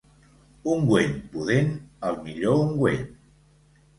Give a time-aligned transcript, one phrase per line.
[0.75, 1.69] Ungüent pudent,
[2.09, 3.07] el millor ungüent.